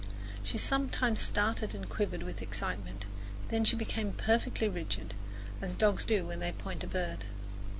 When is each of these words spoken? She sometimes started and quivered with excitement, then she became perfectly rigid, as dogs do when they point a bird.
She 0.41 0.57
sometimes 0.57 1.19
started 1.19 1.75
and 1.75 1.87
quivered 1.87 2.23
with 2.23 2.41
excitement, 2.41 3.05
then 3.49 3.63
she 3.63 3.75
became 3.75 4.13
perfectly 4.13 4.67
rigid, 4.67 5.13
as 5.61 5.75
dogs 5.75 6.03
do 6.03 6.25
when 6.25 6.39
they 6.39 6.53
point 6.53 6.83
a 6.83 6.87
bird. 6.87 7.25